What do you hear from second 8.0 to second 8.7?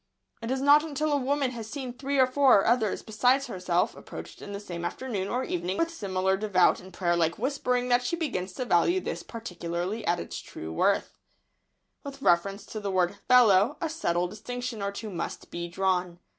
she begins to